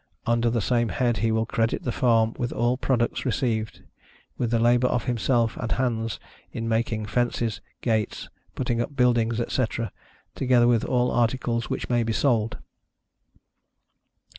[0.25, 3.83] Under the same head, he will credit the farm with all products received;
[4.35, 6.19] with the labor of himself and hands
[6.51, 9.91] in making fences, gates, putting up buildings etc.,
[10.33, 12.57] together with all articles which may be sold.